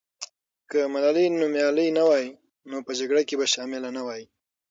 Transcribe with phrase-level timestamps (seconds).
[0.69, 2.25] که ملالۍ نومیالۍ نه وای،
[2.69, 4.23] نو په جګړه کې به شامله نه وای.